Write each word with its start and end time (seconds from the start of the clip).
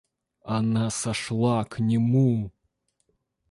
Она 0.45 0.89
сошла 0.89 1.63
к 1.63 1.79
нему. 1.79 2.51